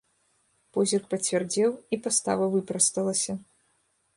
Позірк 0.77 1.05
пацвярдзеў, 1.11 1.71
і 1.97 1.99
пастава 2.07 2.45
выпрасталася. 2.55 3.31